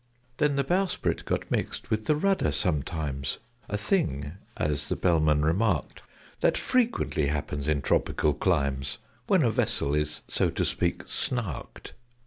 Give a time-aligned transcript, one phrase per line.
[0.37, 3.37] Then the bowsprit got mixed with the rudder sometimes:
[3.69, 6.01] A thing, as the Bellman remarked,
[6.39, 11.91] That frequently happens in tropical climes, When a vessel is, so to speak, "snarked."